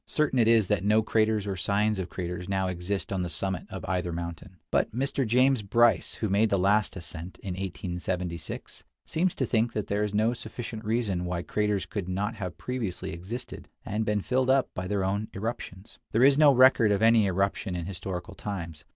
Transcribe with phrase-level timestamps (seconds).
[0.07, 3.67] Certain it is that no craters or signs of craters now exist on the summit
[3.69, 4.57] of either mountain.
[4.71, 5.27] But Mr.
[5.27, 10.15] James Bryce, who made the last ascent, in 1876, seems to think that there is
[10.15, 14.87] no sufficient reason why craters could not have previously existed, and been filled up by
[14.87, 15.99] their own irruptions.
[16.13, 18.83] There is no record of any irruption in historical times.